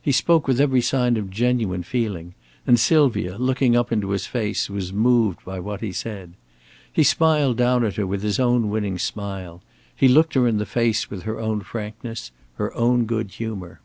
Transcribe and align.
He 0.00 0.12
spoke 0.12 0.46
with 0.46 0.60
every 0.60 0.80
sign 0.80 1.16
of 1.16 1.30
genuine 1.32 1.82
feeling; 1.82 2.34
and 2.64 2.78
Sylvia, 2.78 3.36
looking 3.38 3.74
up 3.74 3.90
into 3.90 4.10
his 4.10 4.24
face, 4.24 4.70
was 4.70 4.92
moved 4.92 5.44
by 5.44 5.58
what 5.58 5.80
he 5.80 5.90
said. 5.90 6.34
He 6.92 7.02
smiled 7.02 7.56
down 7.56 7.82
at 7.82 7.96
her, 7.96 8.06
with 8.06 8.22
her 8.22 8.40
own 8.44 8.70
winning 8.70 9.00
smile; 9.00 9.60
he 9.96 10.06
looked 10.06 10.34
her 10.34 10.46
in 10.46 10.58
the 10.58 10.64
face 10.64 11.10
with 11.10 11.24
her 11.24 11.40
own 11.40 11.62
frankness, 11.62 12.30
her 12.54 12.72
own 12.76 13.04
good 13.04 13.32
humor. 13.32 13.80